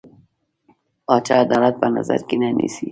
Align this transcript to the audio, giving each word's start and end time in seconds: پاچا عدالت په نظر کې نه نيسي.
پاچا 1.05 1.35
عدالت 1.43 1.73
په 1.81 1.87
نظر 1.95 2.19
کې 2.27 2.35
نه 2.41 2.49
نيسي. 2.57 2.79